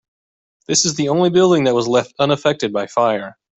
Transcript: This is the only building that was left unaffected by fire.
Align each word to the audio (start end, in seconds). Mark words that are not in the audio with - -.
This 0.67 0.83
is 0.85 0.95
the 0.95 1.09
only 1.09 1.29
building 1.29 1.65
that 1.65 1.75
was 1.75 1.87
left 1.87 2.15
unaffected 2.17 2.73
by 2.73 2.87
fire. 2.87 3.37